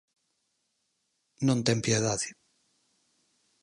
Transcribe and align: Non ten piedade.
Non 1.47 1.59
ten 1.65 1.79
piedade. 1.85 2.27